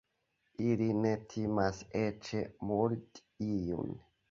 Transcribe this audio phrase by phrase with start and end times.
[0.69, 2.33] Ili ne timas eĉ
[2.73, 3.97] murdi iun.